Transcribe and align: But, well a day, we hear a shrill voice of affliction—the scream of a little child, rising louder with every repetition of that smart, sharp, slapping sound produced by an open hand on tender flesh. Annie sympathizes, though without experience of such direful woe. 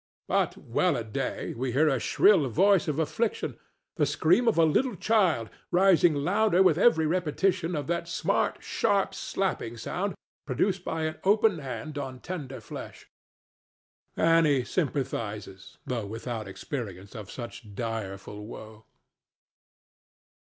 But, 0.27 0.57
well 0.57 0.97
a 0.97 1.03
day, 1.03 1.53
we 1.53 1.73
hear 1.73 1.87
a 1.87 1.99
shrill 1.99 2.49
voice 2.49 2.87
of 2.87 2.97
affliction—the 2.97 4.05
scream 4.07 4.47
of 4.47 4.57
a 4.57 4.65
little 4.65 4.95
child, 4.95 5.51
rising 5.69 6.15
louder 6.15 6.63
with 6.63 6.79
every 6.79 7.05
repetition 7.05 7.75
of 7.75 7.85
that 7.85 8.07
smart, 8.07 8.63
sharp, 8.63 9.13
slapping 9.13 9.77
sound 9.77 10.15
produced 10.47 10.83
by 10.83 11.03
an 11.03 11.17
open 11.23 11.59
hand 11.59 11.99
on 11.99 12.19
tender 12.19 12.59
flesh. 12.59 13.11
Annie 14.17 14.63
sympathizes, 14.63 15.77
though 15.85 16.07
without 16.07 16.47
experience 16.47 17.13
of 17.13 17.29
such 17.29 17.75
direful 17.75 18.43
woe. 18.47 18.85